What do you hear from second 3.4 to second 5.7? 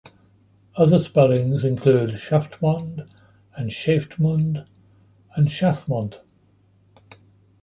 and scaeftemunde, and